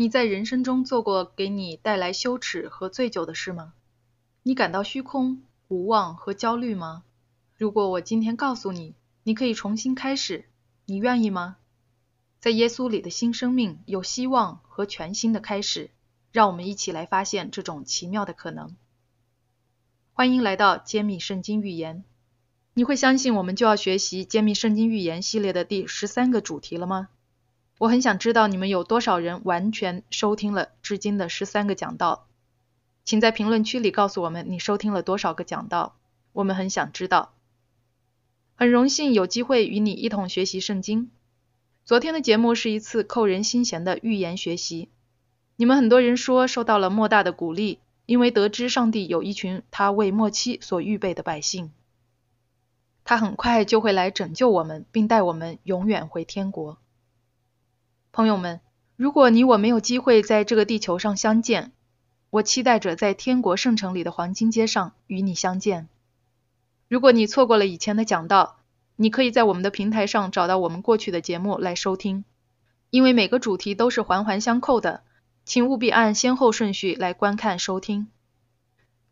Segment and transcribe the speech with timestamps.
[0.00, 3.72] 你在人生中做过给你带来羞耻和醉酒的事吗？
[4.44, 7.02] 你感到虚空、无望和焦虑吗？
[7.56, 10.44] 如果我今天告诉你，你可以重新开始，
[10.86, 11.56] 你愿意吗？
[12.38, 15.90] 在耶稣里的新生命有希望和全新的开始，
[16.30, 18.76] 让我们一起来发现这种奇妙的可能。
[20.12, 22.04] 欢迎来到揭秘圣经预言。
[22.72, 27.08] 你会相信我们就要学习揭秘圣经预言系列的第十三个主题了吗？
[27.78, 32.26] 我很想知道你们有多少人完全收听了至今的十三个讲道。
[33.04, 35.96] 请在评论区里告诉我们你收听了多少个讲道，
[36.32, 37.32] 我们很想知道。
[38.56, 41.10] 很荣幸有机会与你一同学习圣经。
[41.84, 44.88] 昨天的节目是一次扣人心弦的预言学习。
[45.56, 51.70] 你们很多人说受到了莫大的鼓励，因为得知上帝有一群他为末期所预备的百姓，
[53.04, 56.78] 他很快就会来拯救我们，并带我们永远回天国。
[58.18, 58.60] 朋友们，
[58.96, 61.70] 如果你我没有机会在这个地球上相见，
[62.30, 65.88] 我期待着在天国圣城里的黄金街上与你相见。
[66.88, 68.56] 如果你错过了以前的讲道，
[68.96, 72.24] 你可以在我们的平台上找到我们过去的节目来收听。
[72.90, 75.02] 因为每个主题都是环环相扣的，
[75.44, 78.08] 请务必按先后顺序来观看收听。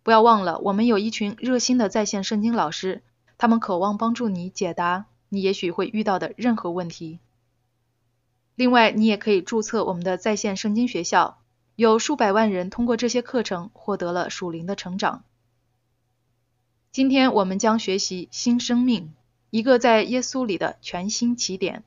[0.02, 3.04] 不要忘了，我们有一群热心的在线圣经老师，
[3.38, 7.20] 他们渴望帮助你解答你也许会遇到的任何问题。
[8.56, 11.38] 另外，你也可以注册我们的在线圣经学校。
[11.74, 15.24] 有数百万人通过这些课程获得了属灵的成长。
[16.90, 19.12] 今天我们将学习新生命，
[19.50, 21.84] 一个在耶稣里的全新起点。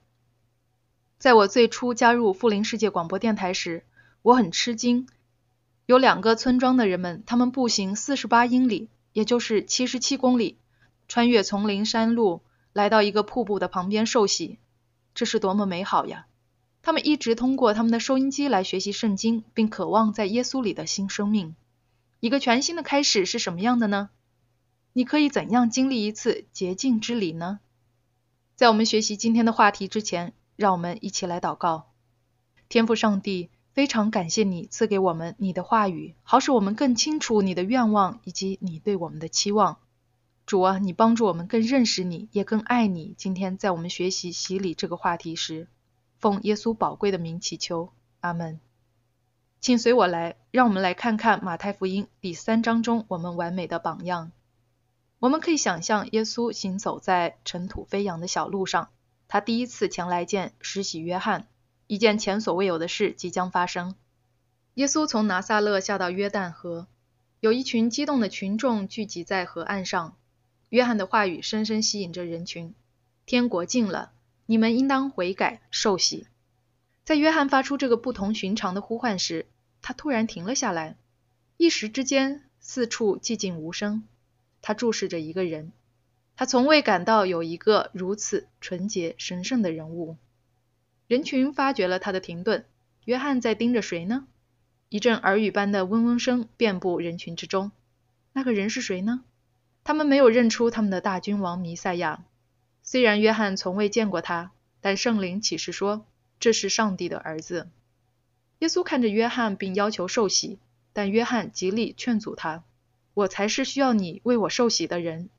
[1.17, 3.83] 在我最初加入富林世界广播电台时，
[4.21, 5.07] 我很吃惊，
[5.87, 10.59] 有两个村庄的人们，他们步行四十八英里，也就是七十七公里，
[11.07, 12.41] 穿越丛林山路，
[12.73, 14.59] 来到一个瀑布的旁边受洗，
[15.15, 16.27] 这是多么美好呀！
[16.81, 21.55] 他们一直通过他们的收音机来学习圣经，并渴望在耶稣里的新生命。
[22.19, 24.09] 一个全新的开始是什么样的呢？
[24.93, 27.59] 你可以怎样经历一次洁净之礼呢？
[28.55, 31.91] 在我们学习今天的话题之前，让我们一起来祷告。
[32.67, 39.77] 天父上帝，非常感谢你赐给我们你的话语，好使我们更清楚你的愿望以及你对我们的期望。
[40.45, 43.13] 主啊，你帮助我们更认识你，也更爱你。
[43.17, 45.67] 今天在我们学习洗礼这个话题时，
[46.19, 48.59] 奉耶稣宝贵的名祈求，阿门。
[49.61, 54.31] 请随我来，让我们来看看马太福音第三章中我们完美的榜样。
[55.19, 58.89] 我们可以想象耶稣行走在尘土飞扬的小路上，
[59.29, 61.47] 他第一次前来见施洗约翰，
[61.87, 63.95] 一件前所未有的事即将发生。
[64.73, 66.87] 耶稣从拿撒勒下到约旦河，
[67.39, 70.15] 有一群激动的群众聚集在河岸上。
[70.67, 72.73] 约翰的话语深深吸引着人群：
[73.25, 74.11] 天国近了。
[74.49, 76.25] 你们应当悔改受洗。
[77.03, 79.45] 在约翰发出这个不同寻常的呼唤时，
[79.79, 80.95] 他突然停了下来，
[81.57, 84.05] 一时之间四处寂静无声。
[84.63, 85.71] 他注视着一个人，
[86.35, 90.17] 他从未感到有一个如此纯洁神圣的人物。
[91.05, 92.65] 人群发觉了他的停顿。
[93.05, 94.25] 约翰在盯着谁呢？
[94.89, 97.71] 一阵耳语般的嗡嗡声遍布人群之中。
[98.33, 99.23] 那个人是谁呢？
[99.83, 102.23] 他们没有认出他们的大君王弥赛亚。
[102.91, 104.51] 虽然约翰从未见过他，
[104.81, 106.07] 但圣灵启示说
[106.39, 107.69] 这是上帝的儿子。
[108.57, 110.57] 耶稣看着约翰，并要求受洗，
[110.91, 112.63] 但约翰极力劝阻他
[113.13, 115.29] ：“我才是需要你为我受洗的人。”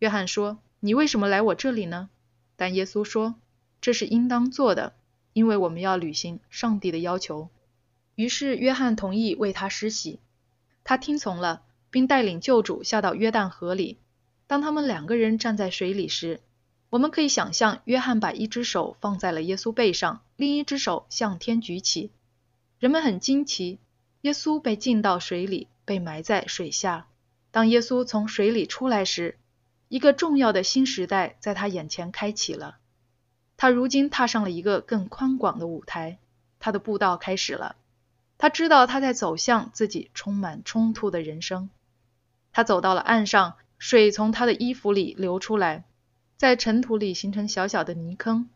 [0.00, 2.08] 约翰说：“你为什么来我这里呢？”
[2.56, 3.34] 但耶稣说
[3.82, 4.94] ：“这是应当做的，
[5.34, 7.50] 因为我们要履行上帝的要求。”
[8.16, 10.18] 于是约翰同意为他施洗，
[10.82, 11.60] 他听从了，
[11.90, 13.98] 并带领救主下到约旦河里。
[14.46, 16.40] 当他们两个人站在水里时，
[16.90, 22.10] 我们可以想象，约翰把一只手放在了耶稣背上，另一只手向天举起。
[22.80, 23.78] 人们很惊奇，
[24.22, 27.06] 耶稣被浸到水里，被埋在水下。
[27.52, 29.38] 当耶稣从水里出来时，
[29.86, 32.78] 一个重要的新时代在他眼前开启了。
[33.56, 36.18] 他如今踏上了一个更宽广的舞台，
[36.58, 37.76] 他的步道开始了。
[38.36, 41.70] 他知道他在走向自己充满冲突的人生。
[42.52, 45.84] 他走到了岸上，水从他的衣服里流出来。
[46.40, 48.48] 在尘土里形成小小的泥坑。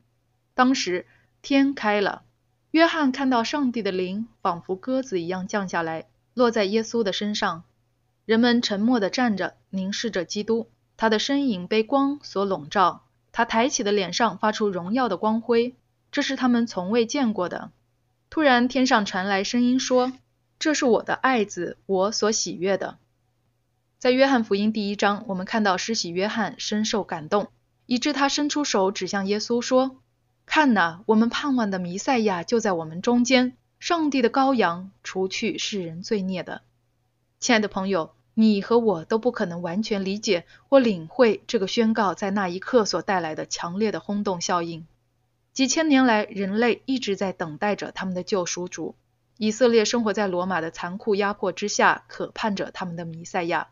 [0.55, 1.05] 当时
[1.43, 2.23] 天开了，
[2.71, 7.63] 约翰看到上帝的灵仿佛鸽子一样降下来，落在耶稣的身上。
[8.25, 10.67] 人们沉默地站着，凝视着基督。
[10.97, 13.03] 他的身影被光所笼罩，
[13.33, 15.75] 他抬起的脸上发出荣耀的光辉，
[16.11, 17.71] 这是他们从未见过的。
[18.31, 20.15] 突然，天上传来声音说
[20.59, 22.97] ：“这是我的爱子，我所喜悦的。”
[24.01, 27.49] 在约翰福音第一章，我们看到施洗约翰深受感动。
[27.87, 29.97] 以致他伸出手指向耶稣说
[30.47, 36.63] ：“看哪，我们盼望的弥赛亚就在我们中间，上帝的羔羊除去世人罪孽的。
[37.41, 44.87] 亲爱的朋友，你和我都不可能完全理解或领会这个宣告在那一刻所带来的强烈的轰动效应。
[45.53, 48.97] 几千年来，人类一直在等待着他们的救赎主。
[49.37, 53.69] 以色列生活在罗马的残酷压迫之下，渴盼着他们的弥赛亚。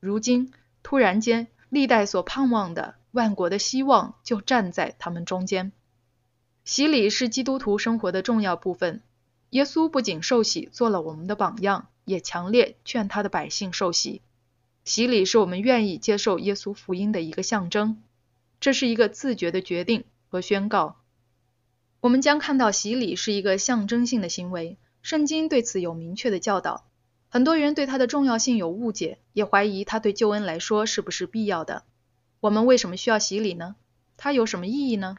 [0.00, 0.52] 如今，
[0.82, 5.72] 突然间，历代所盼望的万国的希望就站在他们中间。
[6.64, 9.02] 洗礼是基督徒生活的重要部分。
[9.50, 14.20] 耶稣不仅受洗，做了我们的榜样，也强烈劝他的百姓受洗。
[14.84, 18.02] 洗礼是我们愿意接受耶稣福音的一个象征，
[18.60, 20.96] 这是一个自觉的决定和宣告。
[22.00, 26.84] 我们将看到洗礼是一个象征性的行为，圣经对此有明确的教导。
[27.30, 31.84] 很多人对它的重要性有误解，也怀疑它对救恩来说是不是必要的。
[32.40, 33.74] 我们为什么需要洗礼呢？
[34.16, 35.16] 它有什么意义呢？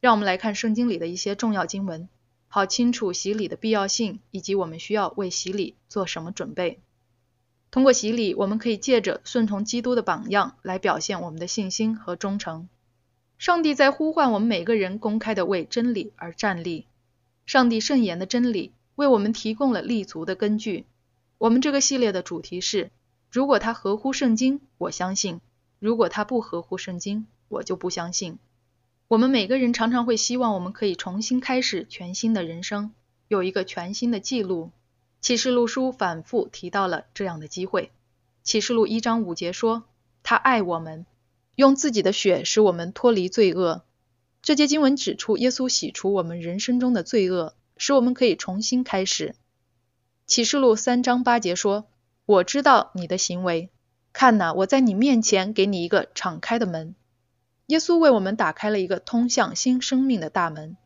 [0.00, 2.08] 让我们来看圣经里的一些重要经文，
[2.48, 6.80] 好清楚洗礼的必要性以及我们需要为洗礼做什么准备。
[7.70, 12.68] 通过洗礼，我们可以借着顺从基督的榜样来表现我们的信心和忠诚。
[13.38, 16.86] 上帝在呼唤我们每个人公开的为真理而站立。
[17.46, 20.86] 上帝圣言的真理为我们提供了立足的根据。
[21.38, 22.90] 我们这个系列的主题是：
[23.30, 25.40] 如果它合乎圣经，我相信；
[25.84, 28.38] 如果它不合乎圣经，我就不相信。
[29.06, 32.92] 我们每个人常常会希望我们可以重新开始全新的人生，
[33.28, 34.70] 有一个全新的记录。
[35.20, 37.90] 启示录书反复提到了这样的机会。
[38.42, 39.84] 启示录一章五节说
[40.24, 41.04] ：“他爱我们。”
[41.54, 43.82] 用自己的血使我们脱离罪恶。
[44.40, 49.34] 这节经文指出，耶稣洗除我们人生中的罪恶，使我们可以重新开始。
[50.26, 51.84] 启示录三章八节说
[52.24, 53.68] ：“我知道你的行为，
[54.14, 56.94] 看呐，我在你面前给你一个敞开的门。”
[57.68, 60.78] 耶稣为我们打开了一个通向新生命的大门。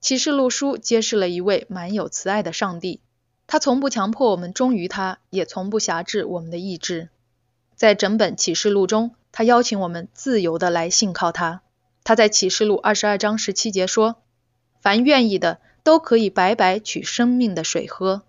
[0.00, 3.00] 启示录书揭示了一位满有慈爱的上帝，
[3.46, 7.10] 他从不强迫我们忠于他，也从不辖制我们的意志。
[7.74, 11.62] 在整本启示录中，他邀请我们自由的来信靠他。
[12.04, 14.22] 他在启示录二十二章十七节说
[14.80, 18.22] ：“凡愿意的都可以白白取生命的水喝。”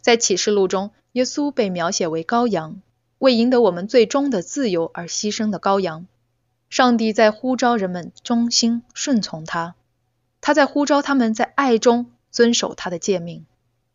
[0.00, 2.80] 在启示录中，耶稣被描写为羔羊，
[3.20, 6.06] 为赢得我们最终的自由而牺牲的羔羊。
[6.70, 9.74] 上帝在呼召人们忠心顺从他，
[10.40, 13.44] 他在呼召他们在爱中遵守他的诫命。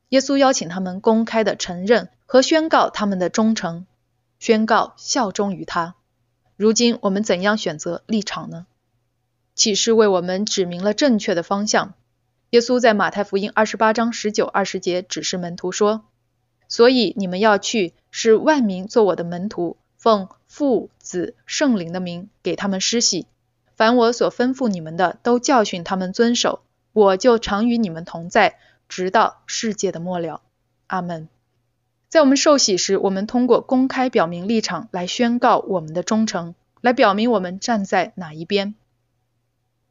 [0.10, 3.88] 耶稣邀请他们公开的承认和宣告他们的忠诚。
[4.38, 5.95] 宣告效忠于他。
[6.56, 8.68] 如今我们怎样选择立场呢？
[9.56, 11.95] 启示为我们指明了正确的方向。
[12.51, 16.04] 耶稣在马太福音二十八章十九二十节指示门徒说
[16.69, 23.28] ：“所以你们要去，使万民做我的门徒，奉父、子、圣灵的名给他们施洗。
[23.76, 26.62] 凡我所吩咐你们的，都教训他们遵守。
[26.94, 28.58] 我就常与你们同在，
[28.88, 30.42] 直到世界的末了。”
[30.88, 31.28] 阿门。
[32.08, 38.76] 在我们受洗时，我们通过公开表明立场来宣告我们的忠诚，来表明我们站在哪一边。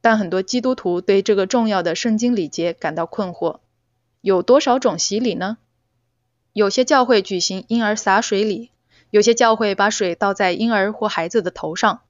[0.01, 3.59] 但很多基督徒对这个重要的圣经礼节感到困惑：
[4.23, 5.59] 有多少种洗礼呢？
[6.55, 8.71] 有些教会举行婴儿洒水礼，
[9.11, 12.03] 有些教会把水倒在婴儿或孩子的头上，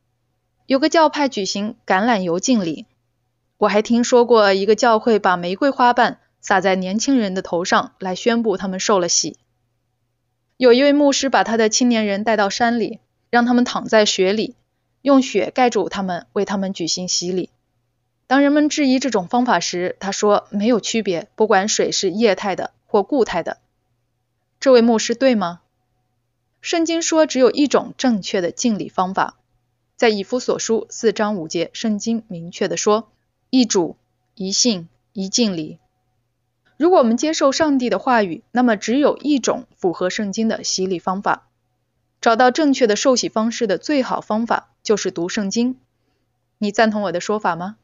[0.66, 2.84] 有个教派举行橄榄油敬礼。
[3.56, 9.38] 我还听说过一个教会把玫瑰花瓣撒在年轻人的头上，来宣布他们受了洗。
[10.58, 14.56] 有一位牧师把他的青年人带到山里，让他们躺在雪里，
[15.00, 17.48] 用雪盖住他们，为他们举行洗礼。
[18.26, 23.56] 当人们质疑这种方法时，他说没有区别，不管水是液态的或固态的。
[24.64, 25.60] 这位牧师对吗？
[26.62, 29.36] 圣经说只有一种正确的敬礼方法，
[29.94, 33.12] 在以弗所书四章五节，圣经明确的说：
[33.50, 33.98] 一主、
[34.34, 35.78] 一信、一敬礼。
[36.78, 41.46] 如果我们接受上帝的话语，那么只有一种符合圣经的洗礼方法。
[42.22, 45.76] 找到正确的受洗方式的最好方法就是读圣经。
[46.56, 47.76] 你赞同我的说法吗？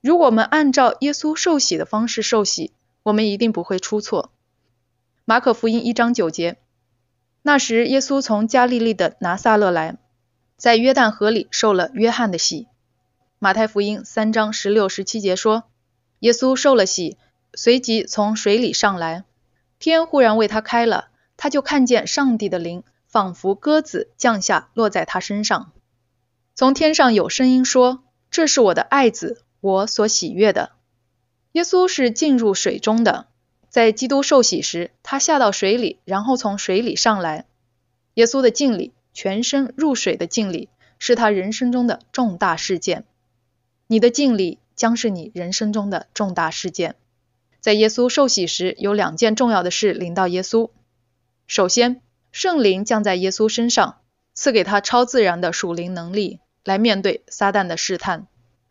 [0.00, 4.32] 如果我们按照耶稣受洗的方式受洗，我们一定不会出错。
[5.30, 6.56] 马可福音一章九节，
[7.42, 9.96] 那时耶稣从加利利的拿撒勒来，
[10.56, 12.66] 在约旦河里受了约翰的洗。
[13.38, 15.62] 马太福音三章十六十七节说，
[16.18, 17.16] 耶稣受了洗。
[17.54, 19.22] 随即从水里上来，
[19.78, 25.70] 天忽然为他开了，他就看见上帝的灵仿佛鸽子降下，落在他身上。
[26.56, 30.72] 从天上有声音说：“这是我的爱子，我所喜悦的。”
[31.54, 33.28] 耶稣是进入水中的，
[33.70, 37.46] 在基督受洗时，他下到水里，然后从水里上来。
[38.14, 43.04] 耶稣的敬礼，全身入水的敬礼，是他人生中的重大事件。
[43.86, 46.96] 你的敬礼将是你人生中的重大事件。
[47.60, 50.70] 在耶稣受洗时，有两件重要的事临到耶稣。
[51.46, 54.00] 首先，圣灵降在耶稣身上，
[54.34, 58.26] 赐给他超自然的属灵能力，来面对撒旦的试探。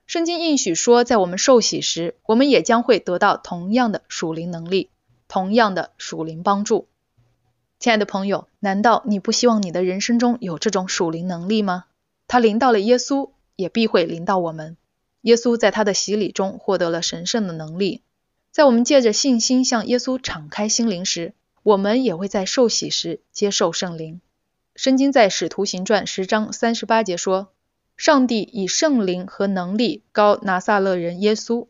[0.10, 4.90] 圣经应许说，在我们受洗时，我们也将会得到同样的属灵能力，
[5.28, 6.88] 同样的属灵帮助。
[7.78, 11.86] 亲爱的朋友，难道你不希望你的人生中有这种属灵能力吗？
[12.28, 14.78] 他临到了耶稣，也必会临到我们。
[15.22, 18.02] 耶稣在他的洗礼中获得了神圣的能力，
[18.50, 21.36] 在我们借着信心向耶稣敞开心灵时。
[21.62, 24.22] 我们也会在受洗时接受圣灵。
[24.76, 27.50] 圣经在使徒行传十章三十八节说
[28.00, 31.68] ：“上帝以圣灵和能力高拿撒勒人耶稣。”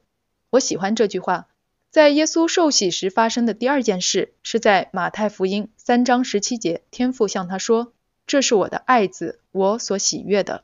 [0.52, 1.48] 我喜欢这句话。
[1.90, 7.94] 在耶稣受洗时发生的第二件事，是在马太福音三章十七节，天父向他说
[8.28, 10.64] ：“这是我的爱子，我所喜悦的。”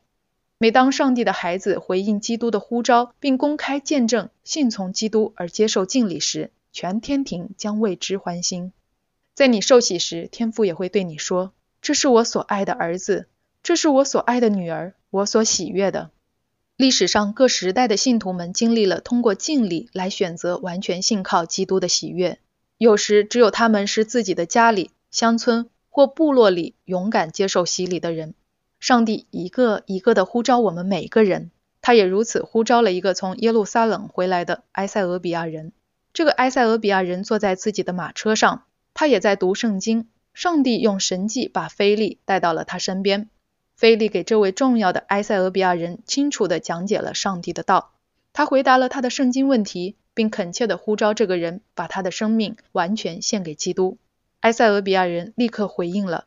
[0.59, 8.71] 每当上帝的孩子回应基督的呼召，并公开见证信从基督而接受敬礼时，全天庭将为之欢心。
[9.33, 13.27] 在你受洗时，天父也会对你说：“这是我所爱的儿子，
[13.63, 16.11] 这是我所爱的女儿，我所喜悦的。”
[16.77, 22.39] 历史上各时代的信徒们经历了通过敬礼来选择完全信靠基督的喜悦。
[22.77, 28.33] 有时只有他们是自己的家里、乡村或部落里勇敢接受洗礼的人。
[28.79, 31.49] 上帝一个一个的呼召我们每个人，
[31.81, 35.71] 他也如此呼召了一个从耶路撒冷回来的埃塞俄比亚人。
[36.11, 38.63] 这个埃塞俄比亚人坐在自己的马车上。
[38.93, 43.29] 他也在读圣经，上帝用神迹把菲利带到了他身边。
[43.75, 47.91] 菲利给这位重要的埃塞俄比亚人清楚地讲解了上帝的道，
[48.33, 53.97] 他回答了他的圣经问题，并恳切地呼召这个人把他的生命完全献给基督。
[54.39, 56.25] 埃塞俄比亚人立刻回应了，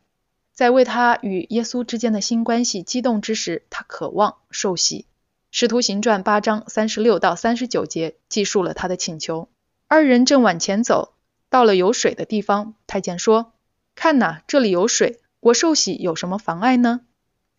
[0.53, 5.05] 在为他与耶稣之间的新关系激动之时，他渴望受洗。
[5.51, 9.49] 使徒行传八章三十六到三十九节记述了他的请求。
[9.87, 11.13] 二人正往前走。
[11.49, 13.53] 到了有水的地方，太监说
[13.95, 17.01] ：“看哪，这里有水，我受洗有什么妨碍呢？”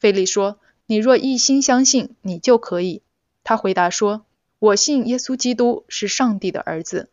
[0.01, 3.03] 菲利说：“你若一心相信，你就可以。”
[3.45, 4.25] 他回答说
[4.59, 7.11] ：“我信耶稣基督是上帝的儿子。”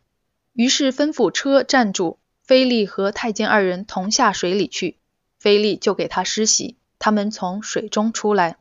[0.54, 4.96] 于是吩咐车站住，菲利和太监二人同下水里去，
[5.38, 8.58] 菲利就给他施洗，他们从水中出来。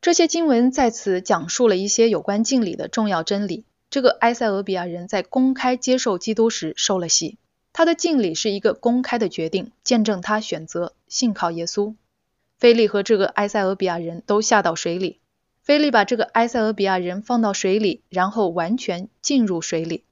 [0.00, 3.64] 这些经文在此讲述了一些有关敬礼的重要真理。
[3.90, 7.38] 这个埃塞俄比亚人在公开接受基督时受了洗，
[7.72, 11.94] 他的敬礼是一个公开的决定，见证他选择信靠耶稣。
[12.56, 15.20] 菲利和这个埃塞俄比亚人都下到水里，
[15.62, 20.04] 菲利把这个埃塞俄比亚人放到水里，然后完全进入水里。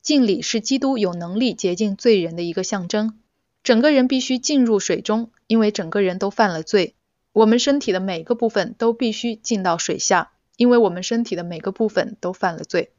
[0.00, 3.18] 敬礼是基督有能力洁净罪人的一个象征，
[3.62, 6.94] 整个人必须进入水中，因为整个人都犯了罪。
[7.32, 12.90] 我们身体的每个部分都必须浸到水下，因为我们身体的每个部分都犯了罪。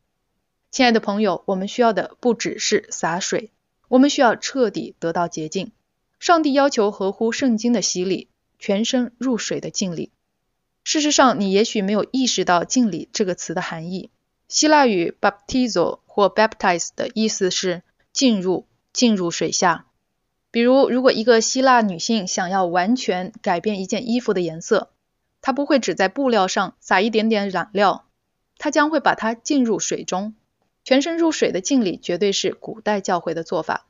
[0.72, 3.52] 亲爱的朋友，我们需要的不只是洒水，
[3.88, 5.72] 我们需要彻底得到洁净。
[6.20, 8.29] 上帝要求合乎圣经的洗礼，
[8.60, 10.12] 全身入水的敬礼。
[10.84, 14.12] 事实上，你也许没有意识到“敬礼”这个词的含义。
[14.48, 19.86] 希腊语 baptizo 或 baptize 的意思是进入、进入水下。
[20.52, 24.90] 比如，如果一个希腊女性想要完全改变一件衣服的颜色，
[25.42, 28.08] 她不会只在布料上撒一点点染料，
[28.58, 30.34] 她将会把它浸入水中。
[30.84, 33.86] 全身入水的敬礼绝对是古代教会的做法。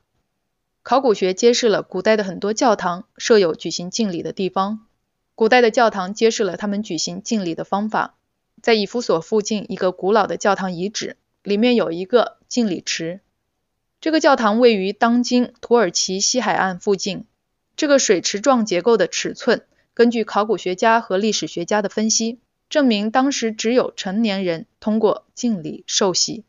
[0.90, 4.88] 考古学揭示了古代的很多教堂设有举行敬礼的地方。
[5.36, 8.16] 古代的教堂揭示了他们举行敬礼的方法。
[8.60, 13.20] 在以弗所附近一个古老的教堂遗址里面有一个敬礼池。
[14.00, 17.24] 这个教堂位于当今土耳其西海岸附近。
[17.76, 19.62] 这个水池状结构的尺寸，
[19.94, 26.42] 根据考古学家和历史学家的分析，证明当时只有成年人通过敬礼受洗。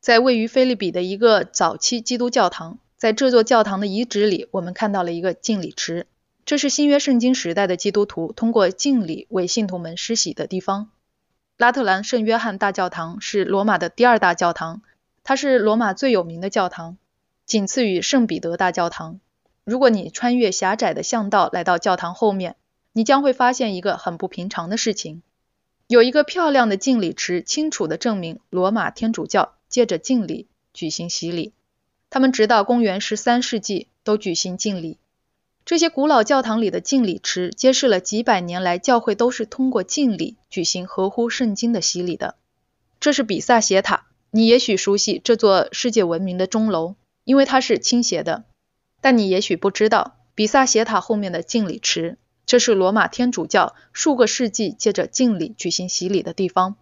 [0.00, 6.06] 在位于菲利比的一个早期基督教堂，在这座教堂的遗址里，我们看到了一个敬礼池。
[6.46, 10.88] 这是新约圣经时代的基督徒通过敬礼为信徒们施洗的地方。
[11.56, 14.82] 拉特兰圣约翰大教堂是罗马的第二大教堂，
[15.24, 16.96] 它是罗马最有名的教堂，
[17.44, 19.18] 仅次于圣彼得大教堂。
[19.64, 22.54] 如果你穿越狭窄的巷道来到教堂后面，
[22.92, 25.22] 你将会发现一个很不平常的事情：
[25.88, 29.54] 有一个漂亮的敬礼池，清楚地证明罗马天主教。
[29.68, 31.52] 借着敬礼举行洗礼，
[32.12, 34.98] 他们直到公元十三世纪都举行敬礼。
[35.64, 42.34] 这些古老教堂里的敬礼池揭示了几百年来教会都是通过敬礼举行合乎圣经的洗礼的。
[43.00, 48.44] 这是比萨斜塔，你也许熟悉这座世界闻名的钟楼，因为它是倾斜的。
[49.00, 56.76] 但你也许不知道，比萨斜塔后面的敬礼池，这是罗马天主教数个世纪借着敬礼举行洗礼的地方。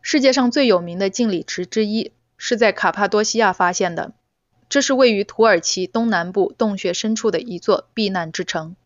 [0.00, 2.12] 世界上最有名的敬礼池之一。
[2.40, 4.12] 是在卡帕多西亚发现的。
[4.68, 8.76] 这是位于土耳其东南部洞穴深处的一座避难之城，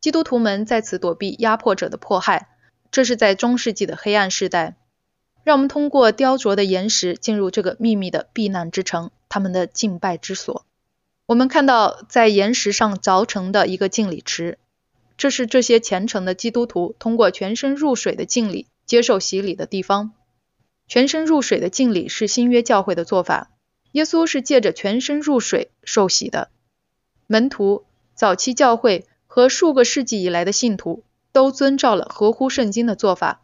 [0.00, 2.48] 基督徒们在此躲避压迫者的迫害。
[2.90, 4.76] 这是在中世纪的黑暗时代。
[5.44, 10.64] 让我们通过雕琢的岩石进入这个秘密的避难之城，他们的敬拜之所。
[11.26, 14.58] 我们看到在岩石上凿成的一个敬礼池，
[15.16, 20.12] 这是这些虔诚的基督徒通过全身入水的敬礼接受洗礼的地方。
[20.88, 23.50] 全身入水的敬礼是新约教会的做法。
[23.96, 26.50] 耶稣是借着全身入水受洗的，
[27.26, 33.40] 门徒、早期教会和数个世纪以来的信徒都遵照了合乎圣经的做法，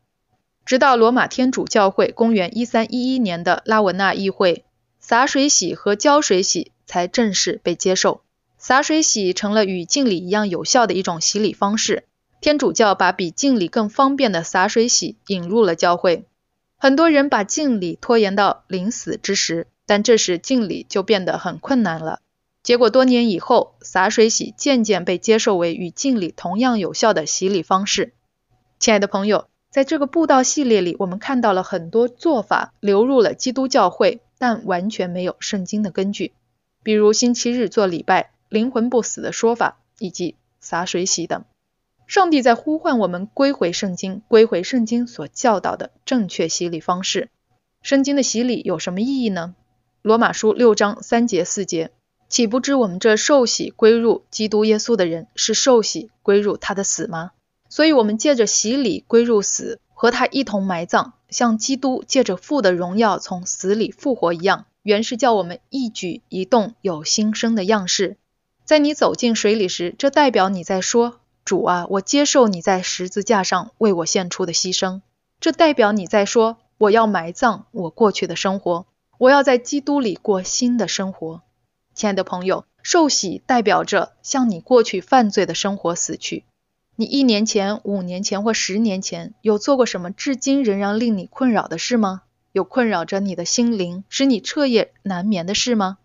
[0.67, 4.67] 直到罗马天主教会公元一三一一年的拉文纳议会，
[5.01, 8.21] 洒水洗和浇水洗才正式被接受。
[8.59, 12.05] 洒水洗成了与敬礼一样有效的一种洗礼方式。
[12.43, 16.27] 天主教把比敬礼更方便的洒水洗引入了教会，
[16.77, 19.67] 很多人把敬礼拖延到临死之时。
[19.93, 22.21] 但这时敬礼就变得很困难了。
[22.63, 28.15] 结果多年以后，洒水洗渐渐被接受为与敬礼同样有效的洗礼方式。
[28.79, 36.33] 亲爱的朋友，在这个布道系列里，我们看到了很多做法流入了基督教会，但完全没有圣经的根据，
[36.83, 41.45] 比如星期日做礼拜、灵魂不死的说法以及洒水洗等。
[42.07, 47.29] 上帝在呼唤我们归回圣经，归回圣经所教导的正确洗礼方式。
[47.83, 49.55] 圣经的洗礼有什么意义呢？
[50.03, 51.93] 罗马书六章三节四节，
[52.29, 57.31] 岂不知我们这受洗归入基督耶稣的人，是受洗归入他的死吗？
[57.69, 68.17] 所以，我们借着洗礼归入死，和他一同埋葬，像基督借着父的荣耀从死里复活一样，原是叫我们一举一动有新生的样式。
[68.65, 75.03] 在你走进水里时，这代表你在说：“主啊，我接受你在十字架上为我献出的牺牲。”
[75.39, 78.87] 这代表你在说：“我要埋葬我过去的生活。”
[79.23, 81.43] 我要在基督里过新的生活，
[81.95, 86.43] 亲爱的朋友，受洗代表着向你过去犯罪的生活死去。
[86.97, 92.23] 你一年前、五年前或十年前有做过什么至今仍然令你困扰的事吗？
[92.51, 95.99] 有困扰着你的心灵，使你彻夜难眠的事吗？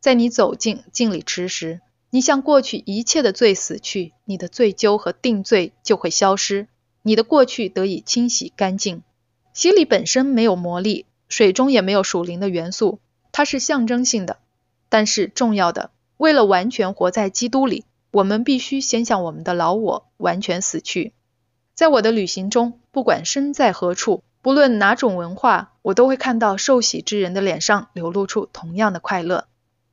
[0.00, 6.68] 在你走进敬礼池时，你向过去一切的罪死去，你的罪疚和定罪就会消失，
[7.02, 9.02] 你的过去得以清洗干净。
[9.52, 11.04] 洗礼本身没有魔力。
[11.28, 13.00] 水中也没有属灵的元素，
[13.32, 14.38] 它是象征性的，
[14.88, 15.90] 但是重要的。
[16.16, 21.12] 为了完全活在基督里，我们必须先向我们的老我完全死去。
[21.74, 29.46] 在我的旅行中，不管身在何处，不论哪种文化，我都会看到受洗之人的脸上流露出同样的快乐。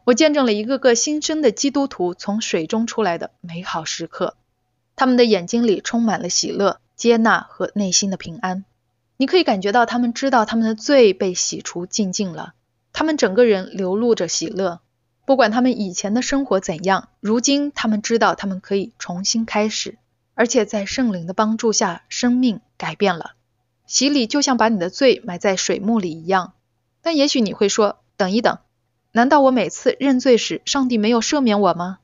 [0.03, 4.35] 我见证了一个个新生的基督徒从水中出来的美好时刻，
[4.95, 8.63] 他们的眼睛里充满了喜乐、接纳和内心的平安。
[9.21, 12.55] 你可以感觉到他们知道他们的罪被洗除净尽了，
[12.91, 14.79] 他们整个人流露着喜乐。
[15.27, 19.99] 不管他们以前的生活怎样，如今他们知道他们可以重新开始，
[20.33, 23.33] 而且在圣灵的帮助下，生命改变了。
[23.85, 26.53] 洗礼就像把你的罪埋在水墓里一样。
[27.03, 28.57] 但也许你会说，等一等，
[29.11, 31.99] 难道我每次认罪时，上帝没有赦免我吗？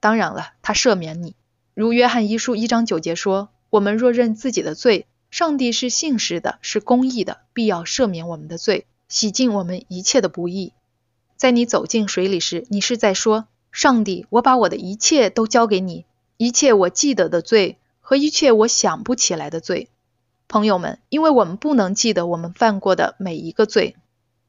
[0.00, 1.34] 当然了，他赦免你。
[1.74, 10.74] 如约翰一书一章九节说：“我们若认自己的罪。”上帝是信实的，是公义的，必要赦免我们的罪，洗净我们一切的不义。
[11.36, 16.04] 在你走进水里时，你是在说：“上帝，我把我的一切都交给你，
[16.36, 19.88] 一切我记得的罪和一切我想不起来的罪。”
[20.48, 23.96] 朋友们，因为我们不能记得我们犯过的每一个罪。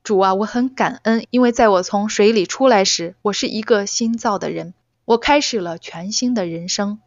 [0.04, 4.74] 主啊，我很感恩，因为在我从水里出来时，我是一个新造的人，
[5.06, 7.00] 我开始了全新的人生。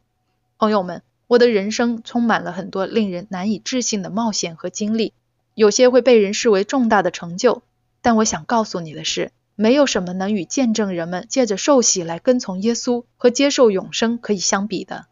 [0.56, 1.02] 朋友们。
[1.28, 5.12] 我的人生充满了很多令人难以置信的冒险和经历，
[5.54, 7.62] 有些会被人视为重大的成就。
[8.00, 15.06] 但我想告诉你的是，没有什么能与见证人们借着受洗来跟从耶稣和接受永生可以相比的。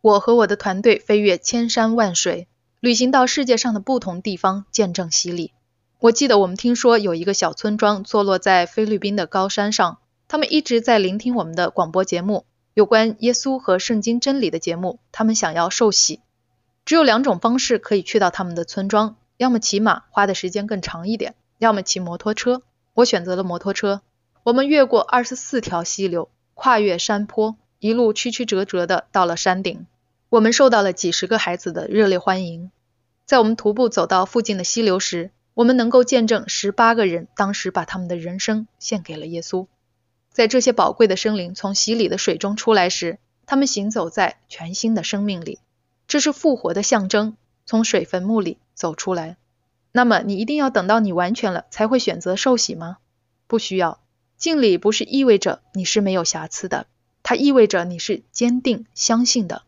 [0.00, 2.48] 我和我的团队飞越千山万水，
[2.80, 5.52] 旅行到世界上的不同地方见证洗礼。
[5.98, 12.46] 我记得我们听说有一个小村庄坐落在菲律宾的高山上，他们一直在聆听我们的广播节目。
[12.74, 16.20] 有关耶稣和圣经真理的节目，他们想要受洗，
[16.84, 22.62] 只有两种方式可以去到他们的村庄：要么骑马，花的时间更长一点；要么骑摩托车。
[22.94, 24.02] 我选择了摩托车。
[24.42, 29.86] 我们越过二十四条溪流，跨越山坡，一路曲曲折折的到了山顶。
[30.28, 32.70] 我们受到了几十个孩子的热烈欢迎。
[33.26, 39.66] 在我们徒步走到附近的溪流时，我们能够见证十八个人当时把他们的人生献给了耶稣。
[40.32, 45.58] 在这些宝贵的生灵从洗礼的水中出来时，他们行走在全新的生命里，
[46.08, 47.36] 这是复活的象征。
[47.66, 49.36] 从水坟墓里走出来，
[49.92, 52.96] 那么你一定要等到你完全了才会选择受洗吗？
[53.46, 54.00] 不需要。
[54.36, 56.86] 敬礼不是意味着你是没有瑕疵的，
[57.22, 59.62] 它意味着你是坚定相信的。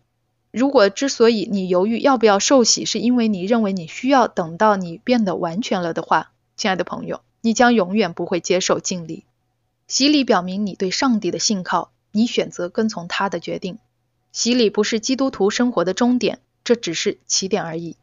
[0.50, 9.24] 如果之所以你犹豫要不要受洗，是因为你认为你需要等到你变得完全了的话，亲爱的朋友，你将永远不会接受敬礼。
[9.92, 13.78] 洗礼表明你对上帝的信靠，你选择跟从他的决定。
[14.32, 17.98] 洗礼不是基督徒生活的终点，这只是起点而已。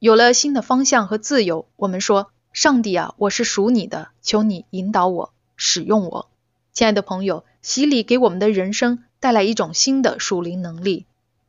[0.00, 6.28] 有了新的方向和自由，我们说：“上帝啊，我是属你的，求你引导我，使用我。”
[6.74, 11.06] 亲爱的朋友，洗礼给我们的人生带来一种新的属灵能力。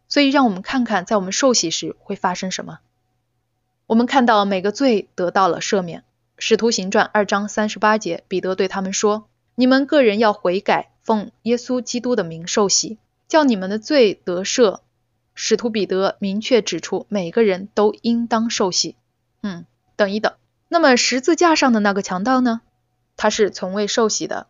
[0.08, 2.78] 所以，让我们看看在我们受洗时会发生什么。
[3.88, 6.04] 我们看到每个罪得到了赦免。
[6.38, 9.26] 使徒行传二章三十八节，彼得对他们说
[9.60, 14.80] ：“你们个人要悔改，奉耶稣基督的名受洗，叫你们的罪得赦。”
[15.36, 18.96] 使徒彼得明确指出，每个人都应当受洗。
[19.42, 19.66] 嗯，
[19.98, 20.34] 等一等，
[20.70, 22.62] 那么十字架上的那个强盗呢？
[23.18, 24.48] 他是从未受洗的。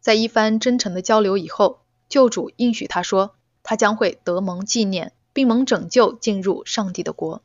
[0.00, 3.34] 在一番真诚的交流以后，救主应许他说。
[3.62, 7.42] 他将会得蒙纪念，并蒙拯救进入上帝的国。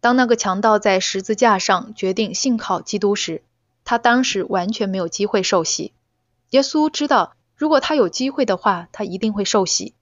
[0.00, 3.42] 当那个强盗在十字架上决定信靠基督时，
[3.84, 5.92] 他当时完全没有机会受洗。
[6.52, 9.94] 耶稣知道，如果他有机会的话，他一定会受洗。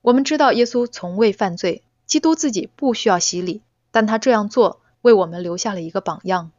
[0.00, 3.60] 我们知道耶稣从未犯罪，基督自己不需要洗礼，
[3.90, 6.52] 但他这样做为我们留下了一个榜样。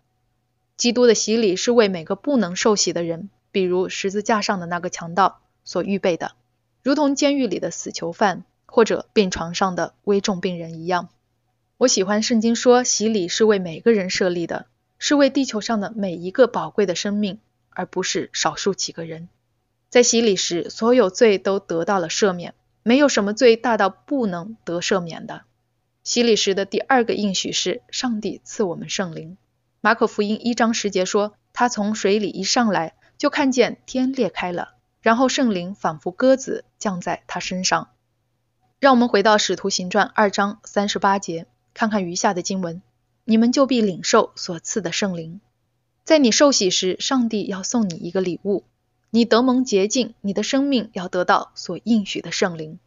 [0.78, 6.34] 基督的洗礼是为每个不能受洗的人，比如十字架上的那个强盗所预备的。
[6.84, 11.10] 如同监狱里的死囚犯或者病床上的危重病人一样，
[11.78, 14.68] 我喜欢圣经说，洗礼是为每个人设立的，
[15.00, 17.40] 是为地球上的每一个宝贵的生命，
[17.72, 19.28] 而不是少数几个人。
[19.90, 22.54] 在洗礼时，所有罪都得到了赦免，
[22.84, 25.42] 没有什么罪大到不能得赦免的。
[26.04, 29.38] 洗礼时的第二个应许是，上帝赐我们圣灵。
[29.82, 34.76] 马可福音一章十节说，他从水里一上来，就看见天裂开了。
[35.02, 37.90] 然后圣灵仿佛鸽子降在他身上。
[38.80, 42.82] 让我们回到使徒行传二章三十八节，看看余下的经文：
[43.26, 45.42] 你们就必领受所赐的圣灵。
[46.04, 48.64] 在你受洗时，上帝要送你一个礼物，
[49.12, 52.80] 你得蒙洁净，你的生命要得到所应许的圣灵。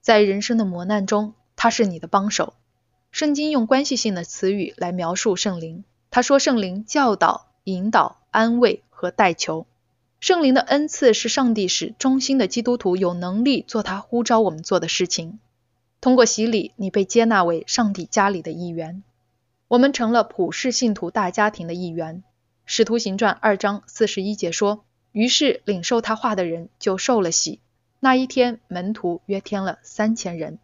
[0.00, 2.54] 在人生的磨难中，他是你的帮手。
[3.10, 9.66] 圣经用关系性的词语来描述圣灵，他说圣灵教导、引导、安慰和代求。
[10.18, 15.38] 圣灵的恩赐是上帝使忠心的基督徒有能力做他呼召我们做的事情。
[16.00, 19.02] 通过洗礼，你被接纳为上帝家里的一员，
[19.68, 22.24] 我们成了普世信徒大家庭的一员。
[22.74, 24.82] 使徒行传二章四十一节说
[25.12, 27.60] ：“于是领受他话的人就受了洗。
[28.00, 30.58] 那一天，门徒约添了三千人。”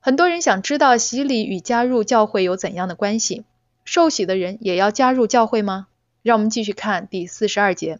[0.00, 3.44] 很多人想知道洗礼与加入教会有怎样的关系？
[3.84, 5.88] 受洗的人也要加入教会吗？
[6.22, 7.98] 让我们继续看第四十二节。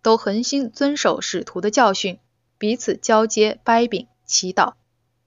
[0.00, 2.18] 都恒心遵守使徒的教训，
[2.56, 4.72] 彼此交接、掰饼、祈祷。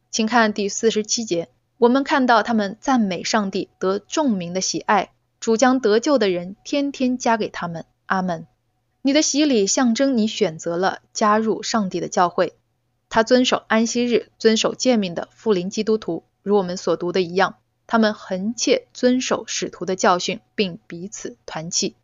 [0.10, 5.12] 请看第四十七节，我们看到他们赞美上帝得众民的喜爱，
[5.46, 7.86] 主将得救的人天天加给他们。
[8.08, 8.48] 阿门。
[9.04, 12.56] 你的洗礼象征你选择了加入上帝的教会。
[13.10, 21.96] 他遵守安息日、遵守诫命的富林基督徒，如我们所读的一样，他们恒切遵守使徒的教训，并彼此团契。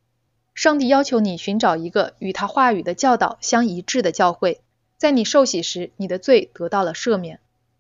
[0.54, 4.62] 上帝要求你寻找一个与他话语的教导相一致的教会。
[5.00, 7.40] 在你受洗时，你的罪得到了赦免，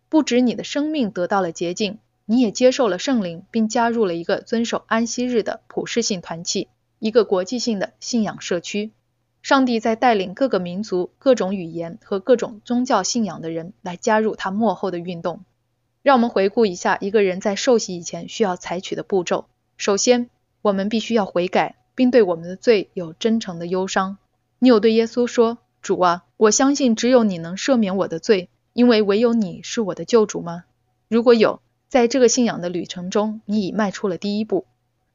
[0.09, 1.99] 不止你的生命得到了洁净，
[2.31, 8.93] 你也接受了圣灵，并加入了一个遵守安息日的普世性团契，一个国际性的信仰社区。
[9.41, 15.41] 上帝在带领各个民族、各种语言和各种宗教信仰的人来加入他幕后的运动。
[16.03, 19.47] 让我们回顾一下一个人在受洗以前需要采取的步骤。
[19.75, 20.29] 首先，
[20.61, 21.75] 我们必须要悔改。
[21.93, 24.17] 并对我们的罪有真诚的忧伤。
[24.57, 30.63] 你有对耶稣说：“主啊，我相信只有你能赦免我的罪，因为唯有你是我的救主吗？”
[31.09, 34.65] 如果有，在这个信仰的旅程中，你已迈出了第一步。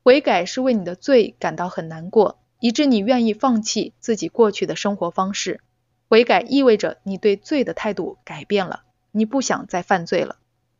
[0.04, 5.62] 悔改是为你的罪感到很难过，以致你愿意放弃自己过去的生活方式。
[6.10, 10.36] 悔改意味着你对罪的态度改变了，你不想再犯罪了，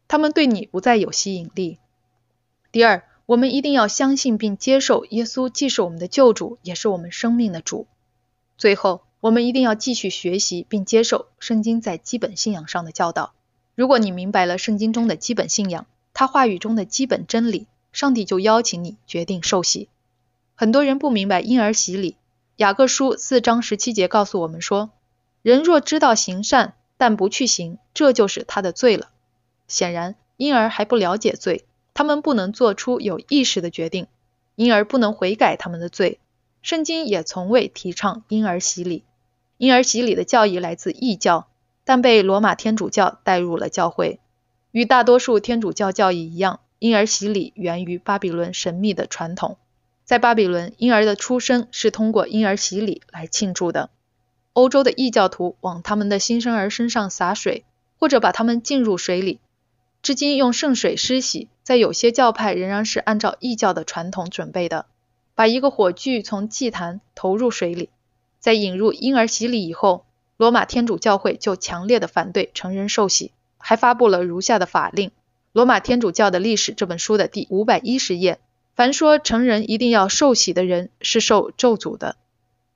[0.07, 1.79] 他们对你不再有吸引力。
[2.71, 3.03] 第二。
[3.25, 7.89] 我们一定要相信并接受耶稣既是我们的救主，也是我们生命的主。
[8.57, 13.33] 最后，我们一定要继续学习并接受圣经在基本信仰上的教导。
[13.77, 19.89] 如果你明白了圣经中的基本信仰，他话语中的基本真理，上帝就邀请你决定受洗。
[20.55, 22.17] 很多人不明白婴儿洗礼。
[22.57, 24.91] 雅各书四章十七节告诉我们说
[25.43, 29.11] ：“人若知道行善，但不去行，这就是他的罪了。”
[29.69, 31.67] 显然，婴儿还不了解罪。
[31.93, 34.07] 他们不能做出有意识的决定，
[34.55, 36.19] 因而不能悔改他们的罪。
[36.63, 39.05] 圣经也从未提倡婴儿洗礼。
[39.59, 41.47] 婴儿洗礼的教义来自异教，
[41.87, 44.19] 但被罗马天主教带入了教会。
[44.73, 49.57] 与大多数天主教教义一样，婴儿洗礼源于巴比伦神秘的传统。
[50.05, 53.91] 在巴比伦，婴儿的出生是通过婴儿洗礼来庆祝的。
[54.53, 57.65] 欧洲的异教徒往他们的新生儿身上洒水，
[58.01, 59.39] 或者把他们浸入水里。
[60.03, 64.87] 至今用圣水施洗，在有些教派仍然是按照异教的传统准备的。
[65.37, 67.91] 把一个火炬从祭坛投入水里，
[68.41, 70.06] 在引入婴儿洗礼以后，
[70.37, 75.09] 罗马天主教会就强烈的反对成人受洗，还发布了如下的法令：
[75.53, 78.39] 《罗马天主教的历史》这本书的第五百一十页，
[78.75, 82.17] 凡说成人一定要受洗的人是受咒诅的。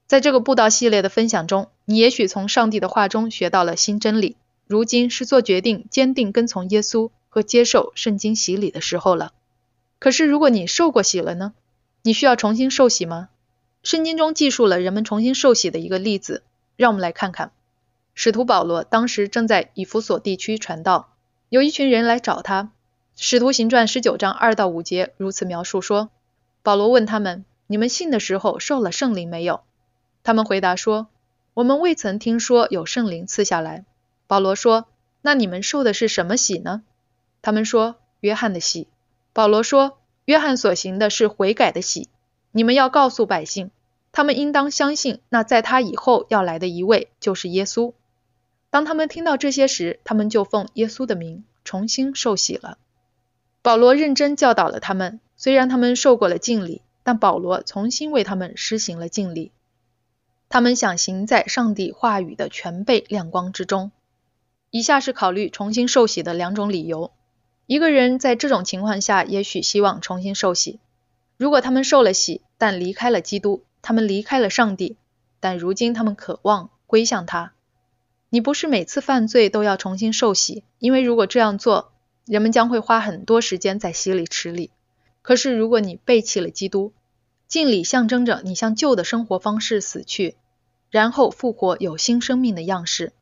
[0.07, 4.37] 在这个布道系列的分享中，你也许从上帝的话中学到了新真理。
[4.67, 9.33] 如今是做决定、坚定跟从耶稣和接受圣经洗礼的时候了。
[9.99, 11.53] 可是，如果你受过洗了呢？
[12.03, 13.29] 你需要重新受洗吗？
[13.83, 16.43] 圣经中记述了人们重新受洗的一个例子，
[16.81, 17.53] 让我们来看看。
[18.15, 21.11] 使徒保罗当时正在以弗所地区传道，
[21.51, 22.71] 有一群人来找他。
[23.17, 26.09] 使徒行传十九章二到五节如此描述说：
[26.63, 29.61] 保罗问他们：“你们信的时候受了圣灵没有？”
[30.25, 31.09] 他们回答说
[31.53, 33.85] ：“我们未曾听说有圣灵赐下来。”
[34.27, 34.87] 保罗说
[35.21, 36.83] ：“那你们受的是什么洗呢？”
[37.43, 38.89] 他们说：“约翰的洗。”
[39.33, 39.99] 保罗说。
[40.27, 42.09] 约翰所行的是悔改的喜，
[42.53, 43.73] 你们要告诉百姓，
[44.13, 47.95] 他们应当相信那在他以后要来的一位就是耶稣。
[48.71, 52.79] 当他们听到这些时，他们就奉耶稣的名重新受洗了。
[53.63, 59.53] 保罗认真教导了他们，虽然他们受过了敬礼，但保罗重新为他们施行了敬礼。
[60.49, 63.93] 他们想行在上帝话语的全备亮光之中。
[64.71, 67.13] 以下是考虑重新受洗的两种理由。
[67.67, 70.81] 一个人在这种情况下，也许希望重新受洗。
[71.37, 74.97] 如果他们受了洗，但离开了基督，他们离开了上帝，
[75.41, 77.53] 但如今他们渴望归向他。
[78.29, 81.93] 你不是每次犯罪都要重新受洗，因为如果这样做，
[82.27, 84.71] 人们将会花很多时间在洗礼池里。
[85.23, 86.93] 可是如果你背弃了基督，
[87.49, 90.37] 敬礼象征着你向旧的生活方式死去，
[90.91, 93.13] 然后复活有新生命的样式。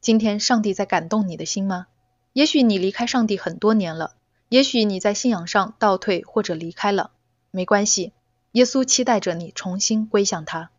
[0.00, 1.88] 今天，上帝在感动你的心吗？
[2.32, 4.14] 也许你离开上帝很多年了，
[4.48, 7.10] 也许你在信仰上倒退或者离开了，
[7.50, 8.13] 没关系。
[8.54, 10.70] 耶稣期待着你重新归向他，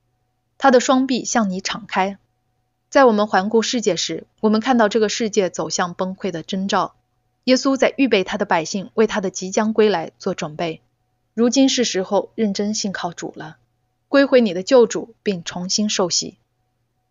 [0.57, 2.17] 他的双臂向你敞开。
[2.89, 6.95] 在我们环顾世界时，我们看到这个世界走向崩溃的征兆。
[7.43, 10.79] 耶稣在预备他的百姓为他的即将归来做准备。
[11.33, 13.57] 如今是时候认真信靠主了，
[14.07, 16.37] 归回你的救主，并重新受洗。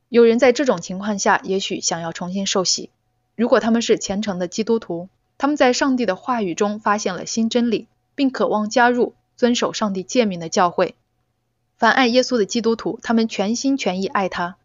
[0.08, 2.88] 有人在这种情况下，也许想要重新受洗。
[3.36, 10.94] 如果他们是虔诚的基督徒，他们在上帝的话语中发现了新真理，并渴望加入遵守上帝诫命的教会。
[11.76, 14.56] 凡爱耶稣的基督徒，他们全心全意爱他。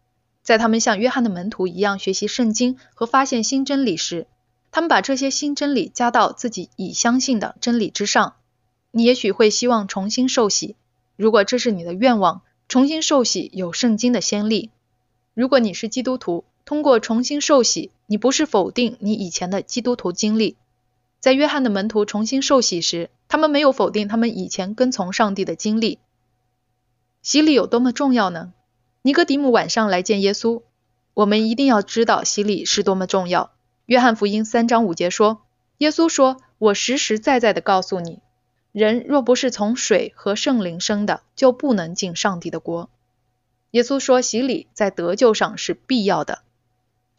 [0.42, 4.26] 在他们像约翰的门徒一样学习圣经和发现新真理时，
[4.70, 8.34] 他们把这些新真理加到自己已相信的真理之上。
[8.90, 10.76] 你也许会希望重新受洗，
[11.16, 14.70] 如果这是你的愿望，重新受洗有圣经的先例。
[15.34, 20.56] 如果你是基督徒，通过重新受洗，你不是否定你以前的基督徒经历。
[21.20, 26.00] 在约翰的门徒重新受洗时，他们没有否定他们以前跟从上帝的经历。
[27.22, 28.52] 洗礼有多么重要呢？
[29.02, 30.62] 尼哥底姆晚上来见耶稣，
[31.14, 33.52] 我们一定要知道洗礼是多么重要。
[33.86, 35.42] 约翰福音三章五节说
[35.78, 38.18] ：“耶稣说，我实实在在的告诉你，
[38.72, 42.90] 人若不是从水和圣灵生的，就不能进上帝的国。”
[43.70, 46.42] 耶稣说，洗礼在得救上是必要的。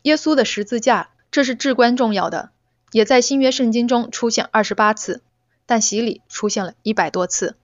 [0.01, 2.49] 耶稣的十字架，这是至关重要的，
[2.91, 5.23] 也在新约圣经中出现二十八次，
[5.71, 7.55] 但洗礼出现了一百多次。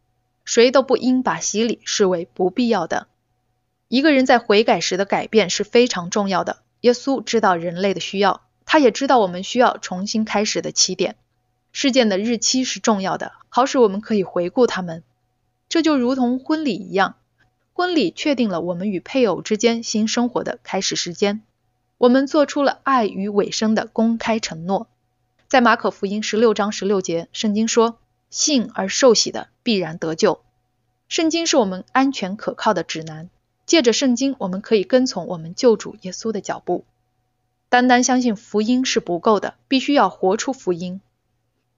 [0.45, 3.07] 谁都不应把洗礼视为不必要的。
[3.89, 6.59] 一个人在悔改时的改变是非常重要的。
[6.79, 11.17] 耶稣知道人类的需要，他也知道我们需要重新开始的起点。
[11.73, 15.03] 事件的日期是重要的，好使我们可以回顾他们。
[15.67, 17.15] 这就如同婚礼一样，
[17.73, 21.41] 婚礼确定了我们与配偶之间新生活的开始时间。
[21.97, 24.87] 我们做出了爱与尾声的公开承诺，
[25.47, 30.41] 在马可福音十六章十六节，圣经说：“信而受洗的必然得救。”
[31.07, 33.29] 圣经是我们安全可靠的指南，
[33.65, 36.83] 借着圣经，我们可以跟从我们救主耶稣的脚步。
[37.69, 40.99] 单单相信福音是不够的，必须要活出福音。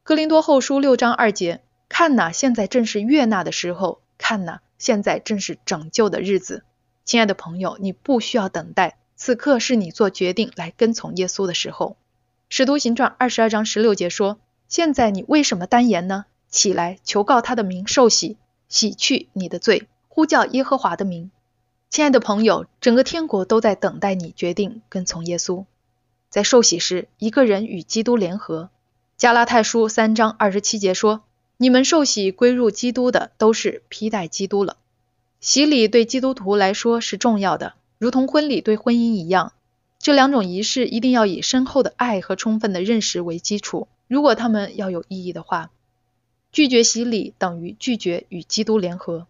[0.02, 6.64] 哥林多后书六章二节：“看哪，现在正是悦纳的时候；看哪，现在正是拯救的日子。”
[7.06, 8.98] 亲爱的朋友，你不需要等待。
[9.16, 11.98] 此刻是你做决定来跟从耶稣的时候。
[12.50, 16.26] 使徒行传二十二章十六节说：“现在你为什么单言呢？
[16.50, 21.30] 起来，求告他的名，受洗，洗去你的罪，呼叫耶和华的名。
[21.92, 25.66] 亲爱的朋友，整个天国都在等待你决定跟从耶稣。
[26.30, 28.72] 在受洗时，一个人与基督联合。
[29.16, 31.22] 加拉太书三章二十七节说
[31.58, 34.78] ：“你们受洗归入基督的，都是披戴基督了。”
[35.40, 39.54] 洗礼对基督徒来说是重要的，如同婚礼对婚姻一样。
[40.10, 43.88] 这两种仪式一定要以深厚的爱和充分的认识为基础。
[44.08, 45.70] 如果他们要有意义的话，
[46.52, 49.28] 拒绝洗礼等于拒绝与基督联合。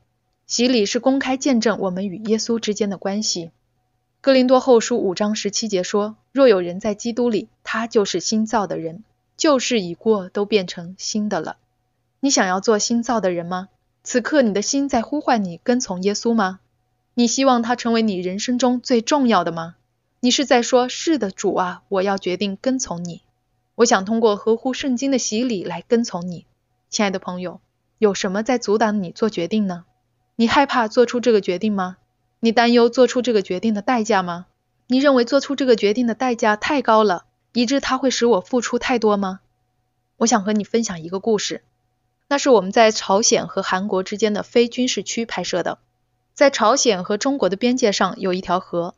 [0.47, 3.51] 洗礼是公开见证我们与耶稣之间的关系。
[4.21, 9.03] 哥林多后书五章十七节说：“若有人在基督里，他就是新造的人，
[9.35, 11.57] 旧事已过，都变成新的了。”
[12.21, 13.67] 你想要做新造的人吗？
[14.01, 16.61] 此刻你的心在呼唤你跟从耶稣吗？
[17.15, 19.75] 你希望他成为你人生中最重要的吗？
[20.21, 23.21] 你是在说：“是的，主啊，我要决定跟从你。
[23.75, 26.45] 我想通过合乎圣经的洗礼来跟从你。”
[26.89, 27.61] 亲爱的朋友，
[27.97, 29.85] 有什么在阻挡你做决定呢？
[30.35, 31.97] 你害怕做出这个决定吗？
[32.41, 34.47] 你担忧做出这个决定的代价吗？
[34.87, 39.39] 你认为做出这个决定的代价太高了，以致它会使我付出太多吗？
[40.17, 41.63] 我想和你分享一个故事，
[42.27, 45.79] 那是我们在朝鲜和韩国之间的非军事区拍摄的。
[46.33, 48.95] 在朝鲜和中国的边界上有一条河，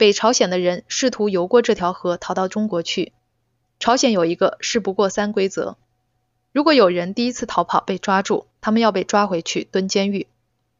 [0.00, 3.12] 北朝鲜的人试图游过这条河逃到中国去。
[3.78, 5.76] 朝鲜有一个事不过三规则：
[6.52, 10.26] 如果有人第一次逃跑被抓住，他们要被抓回去蹲监狱。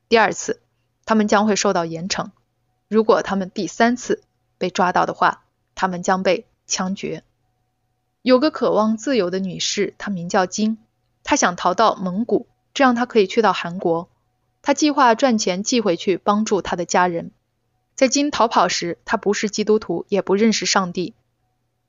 [0.09, 0.63] 第二次，
[1.05, 2.31] 他们将会受到严惩；
[2.89, 4.23] 如果他们第三次
[4.57, 7.23] 被抓到的话，他们将被枪决。
[8.23, 10.79] 有个渴望自由的女士，她名叫金，
[11.25, 14.09] 她想逃到蒙古，这样她可以去到韩国。
[14.63, 17.33] 她计划赚钱寄回去帮助她的家人。
[18.01, 21.13] 在金逃跑时，他不是基督徒，也不认识上帝。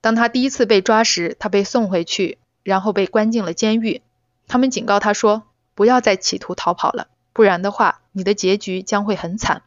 [0.02, 4.02] 当他第一次被抓时，他被送回去，然后被关进了监狱。
[4.46, 5.44] 他们警告他说
[5.74, 9.62] ：“不要再企图逃跑了。”不然的话，你的结局将会很惨。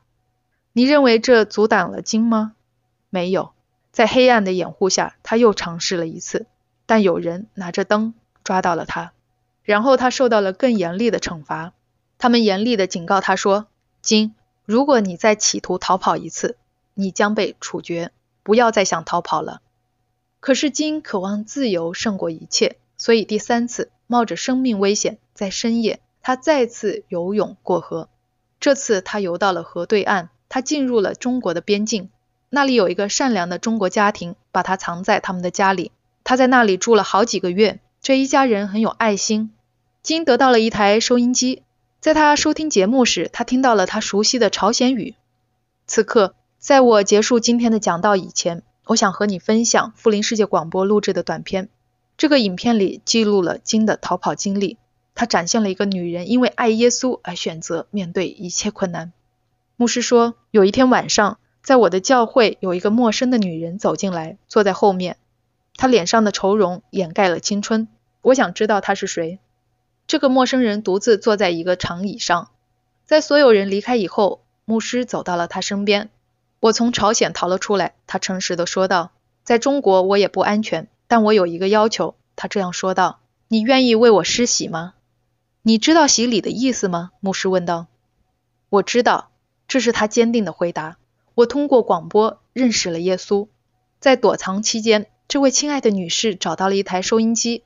[0.74, 2.52] 你认为这阻挡了金吗？
[3.08, 3.52] 没有，
[3.90, 6.44] 在黑暗的掩护下，他又尝试了一次，
[6.84, 9.12] 但有人拿着灯抓到了他，
[9.62, 11.72] 然后他受到了更严厉的惩罚。
[12.18, 13.66] 他们严厉的警告他说
[14.02, 16.56] ：“金，如果你再企图逃跑一次，
[16.94, 18.10] 你将被处决。
[18.42, 19.62] 不要再想逃跑了。”
[20.40, 26.00] 可是金渴望自由胜过一切，所以第三次冒着生命危险，在深夜。
[26.20, 28.08] 他再次游泳过河，
[28.60, 32.10] 这次他游到了河对岸，他进入了中国的边境，
[32.48, 35.92] 那里有一个善良的中国家庭，把他藏在他们的家里。
[36.22, 39.52] 他在那里住了好几个月，这一家人很有爱心。
[40.02, 41.62] 金得到了一台收音机，
[42.04, 45.14] 在他收听节目时，他听到了他熟悉的朝鲜语。
[45.86, 51.70] 此刻，在我结束今天的讲道以前，我想和你分享富林世界广播录制的短片。
[52.18, 54.76] 这个影片里记录了金的逃跑经历。
[55.14, 59.10] 他展现了一个女人因为爱耶稣而选择面对一切困难。
[59.76, 65.16] 牧师说，有一天晚上，在我的教会有一个陌生的女人走进来，坐在后面。
[65.74, 67.88] 她脸上的愁容掩盖了青春。
[68.20, 69.38] 我想知道她是谁。
[70.14, 72.50] 这个陌生人独自坐在一个长椅上。
[73.04, 76.08] 在所有人离开以后，牧师走到了他身边。
[76.60, 79.10] 我从朝鲜逃了出来，他诚实的说道。
[79.42, 82.14] 在中国我也不安全，但我有一个要求。
[82.36, 83.18] 他这样说道
[83.50, 84.94] ：“你愿意为我施洗吗？”
[85.62, 87.10] 你知道洗礼的意思吗？
[87.18, 87.88] 牧师问道。
[88.68, 89.32] 我知道，
[89.66, 90.96] 这是他坚定的回答。
[91.34, 93.48] 我通过广播认识了耶稣。
[93.98, 97.64] 在躲藏期间，这位亲爱的女士找到了一台收音机。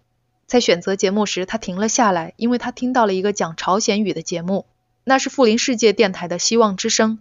[0.48, 4.64] 在选择节目时，他停了下来，因为他听到了一个讲朝鲜语的节目，
[5.04, 7.18] 那是富林世界电台的希望之声。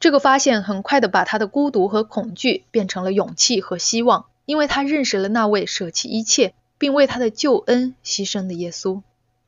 [0.00, 9.02] 这个发现很快的把他的孤独和恐惧变成了勇气和希望，因为他认识了那位舍弃一切并为他的救恩牺牲的耶稣。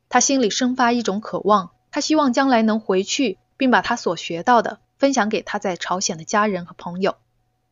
[0.09, 7.17] 他心里生发一种渴望，他希望将来能回去，并把他所学到的分享给他在朝鲜的家人和朋友。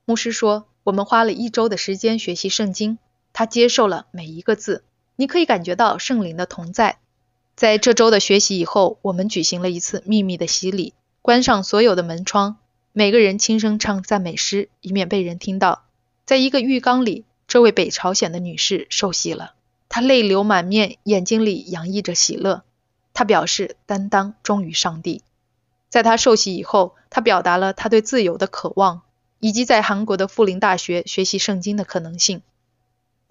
[0.04, 2.98] 牧师说：“我们花了一周的时间学习圣经，
[3.32, 4.82] 他接受了每一个字。
[5.16, 6.98] 你可以感觉到圣灵的同在。
[7.56, 12.56] 在这周的学习以后，我们举行了一次秘密的洗礼，关上所有的门窗，
[12.92, 15.84] 每个人轻声唱赞美诗，以免被人听到。
[16.24, 19.54] 在一个浴缸里，这位北朝鲜的女士受洗了。”
[19.88, 22.64] 她泪流满面，眼睛里洋溢着喜乐。
[23.12, 25.22] 他表示担当忠于上帝。
[25.88, 29.02] 在他受洗以后，他表达了他对自由的渴望，
[29.38, 32.42] 以及在韩国的富林大学学习圣经的可能性。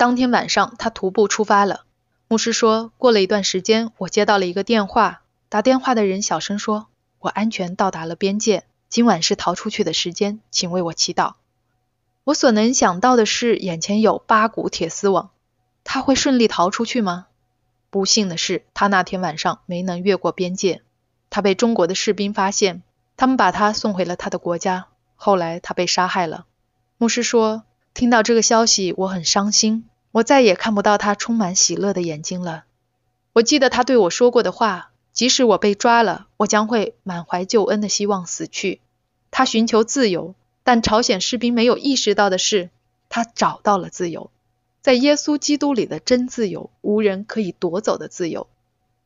[0.04, 1.86] 当天晚上，他徒步出发了。
[2.28, 5.22] 牧师说，过了一段时间，我接到了一个电话。
[5.47, 6.88] 打电话的人小声说
[7.20, 11.36] ：“我安全到达了边界，今晚是逃出去的时间，请为我祈祷。”
[12.26, 15.30] 我所能想到的是，眼前有八股铁丝网。
[15.86, 17.28] 他会顺利逃出去吗？
[17.89, 20.82] 不幸的是，他那天晚上没能越过边界。
[21.30, 22.84] 他被中国的士兵发现，
[23.16, 24.88] 他们把他送回了他的国家。
[25.16, 26.45] 后来他被杀害了。
[26.97, 27.64] 牧师说
[27.95, 29.86] ：“听到这个消息，我很伤心。
[30.14, 32.64] 我再也看不到他充满喜乐的眼睛了。
[33.34, 38.80] 我记得他对我说过的话：即使我被抓了，我将会满怀救恩的希望死去。
[39.30, 42.70] 他寻求自由，但朝鲜士兵没有意识到的是，
[43.09, 44.30] 他找到了自由，
[44.82, 48.47] 在耶稣基督里的真自由，无人可以夺走的自由。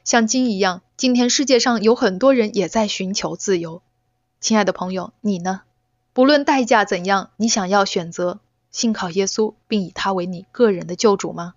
[0.03, 3.83] 像金一样。”今天世界上有很多人也在寻求自由，
[4.41, 5.61] 亲爱的朋友，你呢？
[6.11, 8.39] 不论代价怎样，你想要选择
[8.77, 11.55] 信靠耶稣，并以他为你个人的救主吗？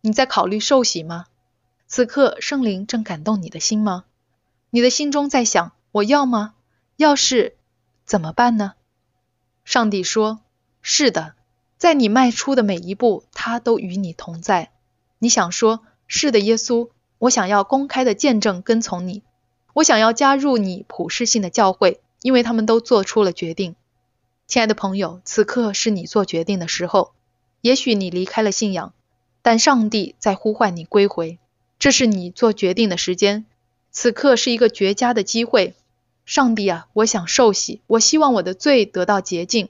[0.00, 1.26] 你在考虑受洗吗？
[1.88, 4.04] 此刻圣灵正感动你的心吗？
[4.70, 6.54] 你的心中在想：我要吗？
[6.94, 7.56] 要是
[8.04, 8.74] 怎么办呢？
[9.64, 10.38] 上帝说：
[10.80, 11.34] 是的，
[11.76, 14.70] 在你迈出的每一步，他都与你同在。
[15.18, 16.90] 你想说：是的，耶稣。
[17.18, 19.24] 我想要公开的见证跟从你，
[19.72, 23.74] 我想要加入你普世性的教会，因为他们都做出了决定。
[24.48, 27.12] 亲爱的朋友，此刻是你做决定的时候。
[27.60, 28.94] 也许你离开了信仰，
[29.42, 31.38] 但上帝在呼唤你归回。
[31.78, 33.44] 这是你做决定的时间，
[33.90, 35.74] 此刻是一个绝佳的机会。
[36.24, 39.68] 上帝啊，我想受洗，我希望我的罪得到洁净，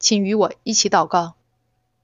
[0.00, 1.34] 请与我一起祷告。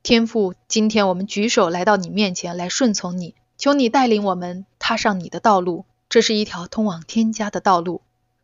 [0.04, 3.34] 天父，今天我们举手来到你面前，来顺从你。
[3.58, 8.00] 求你带领我们踏上你的道路，这是一条通往天家的道路。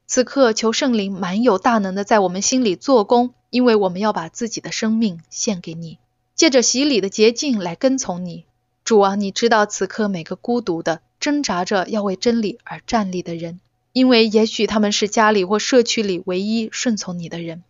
[0.06, 5.98] 此刻，求圣灵满有大能的在我们心里做工，因为我们要把自己的生命献给你，
[6.36, 8.44] 借着洗礼的捷径来跟从你。
[8.84, 13.58] 主啊，你知道此刻每个孤独的、挣扎着要为真理而站立的人，
[13.92, 17.64] 因为也许他们是家里或社区里唯一顺从你的人。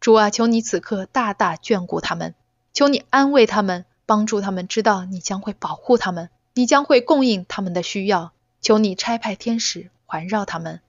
[0.00, 2.34] 主啊，求你此刻大大眷顾他们，
[2.72, 6.30] 求你安慰他们，帮助他们知道你将会保护他们。
[6.54, 10.80] 你将会供应他们的需要，求你差派天使环绕他们。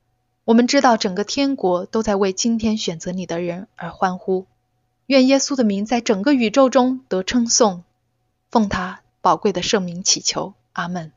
[0.47, 4.45] 我们知道整个天国都在为今天选择你的人而欢呼。
[5.05, 7.83] 愿耶稣的名在整个宇宙中得称颂。
[8.49, 11.11] 奉他宝贵的圣名祈求，阿门。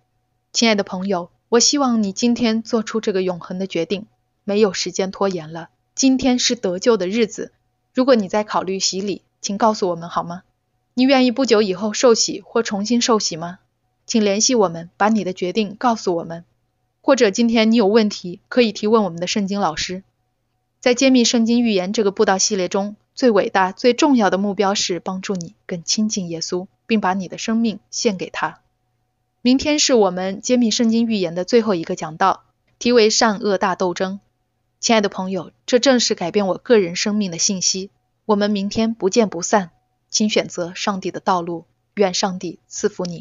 [0.52, 4.06] 亲爱的朋友，我希望你今天做出这个永恒的决定，
[4.42, 5.68] 没有时间拖延了。
[5.94, 7.52] 今天是得救的日子。
[7.94, 10.42] 如果你在考虑洗礼，请告诉我们好吗？
[10.94, 13.60] 你愿意不久以后受洗或重新受洗吗？
[14.06, 16.44] 请联系我们，把你的决定告诉我们。
[17.02, 20.02] 或者今天你有问题，可以提问我们的圣经老师。
[20.80, 28.60] 在揭秘圣经预言这个布道系列中，最伟大、最重要的目标是帮助你更亲近耶稣，并把你的生命献给他。
[29.42, 32.44] 明天是我们揭秘圣经预言的最后一个讲道，
[32.78, 34.20] 题为“善恶大斗争”。
[34.80, 37.90] 亲爱的朋友，这正是改变我个人生命的信息。
[38.24, 39.70] 我们明天不见不散。
[40.10, 41.64] 请选择上帝的道路。
[41.94, 43.18] 愿上帝赐福你。